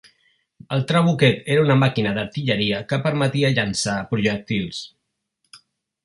[0.75, 4.81] El trabuquet era una màquina d'artilleria que permetia llançar projectils.